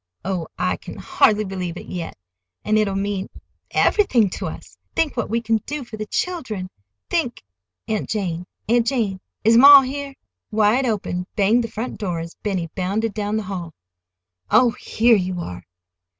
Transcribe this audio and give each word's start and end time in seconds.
Oh, 0.25 0.47
I 0.57 0.77
can 0.77 0.97
hardly 0.97 1.43
believe 1.43 1.77
it 1.77 1.85
yet. 1.85 2.17
And 2.65 2.75
it'll 2.79 2.95
mean—everything 2.95 4.31
to 4.31 4.47
us. 4.47 4.75
Think 4.95 5.15
what 5.15 5.29
we 5.29 5.41
can 5.41 5.57
do 5.67 5.83
for 5.83 5.95
the 5.95 6.07
children. 6.07 6.71
Think—" 7.11 7.43
"Aunt 7.87 8.09
Jane, 8.09 8.47
Aunt 8.67 8.87
Jane, 8.87 9.19
is 9.43 9.57
ma 9.57 9.81
here?" 9.81 10.15
Wide 10.49 10.87
open 10.87 11.27
banged 11.35 11.63
the 11.63 11.67
front 11.71 11.99
door 11.99 12.19
as 12.19 12.33
Benny 12.41 12.67
bounded 12.75 13.13
down 13.13 13.37
the 13.37 13.43
hall. 13.43 13.75
"Oh, 14.49 14.71
here 14.71 15.15
you 15.15 15.39
are! 15.39 15.63